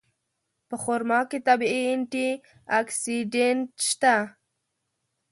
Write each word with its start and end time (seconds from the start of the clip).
په 0.67 0.75
خرما 0.83 1.19
کې 1.29 1.39
طبیعي 1.47 1.81
انټي 1.91 2.29
اکسېډنټ 2.79 3.67
شته. 3.89 4.15